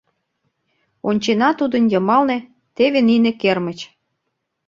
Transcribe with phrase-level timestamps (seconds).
[1.09, 2.37] Ончена, тудын йымалне—
[2.75, 3.79] теве нине кермыч.